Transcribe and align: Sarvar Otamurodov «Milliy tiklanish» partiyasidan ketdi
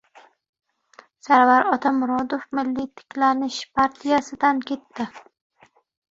Sarvar 1.25 1.67
Otamurodov 1.73 2.45
«Milliy 2.59 2.87
tiklanish» 3.01 3.59
partiyasidan 3.81 4.63
ketdi 4.71 5.07